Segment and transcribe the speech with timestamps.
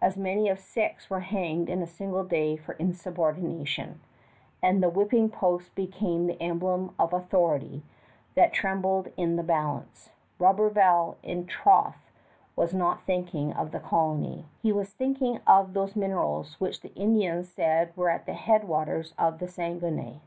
[0.00, 4.00] As many as six were hanged in a single day for insubordination,
[4.62, 7.82] and the whipping post became the emblem of an authority
[8.36, 10.10] that trembled in the balance.
[10.38, 12.08] Roberval, in troth,
[12.54, 14.44] was not thinking of the colony.
[14.62, 19.12] He was thinking of those minerals which the Indians said were at the head waters
[19.18, 20.20] of the Saguenay.